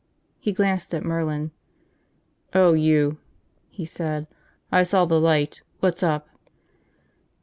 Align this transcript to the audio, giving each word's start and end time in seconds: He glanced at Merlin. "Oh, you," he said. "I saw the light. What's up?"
He 0.39 0.51
glanced 0.51 0.95
at 0.95 1.05
Merlin. 1.05 1.51
"Oh, 2.55 2.73
you," 2.73 3.19
he 3.69 3.85
said. 3.85 4.25
"I 4.71 4.81
saw 4.81 5.05
the 5.05 5.19
light. 5.19 5.61
What's 5.79 6.01
up?" 6.01 6.27